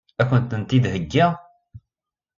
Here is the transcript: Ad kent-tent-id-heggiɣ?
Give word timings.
Ad 0.21 0.25
kent-tent-id-heggiɣ? 0.29 1.31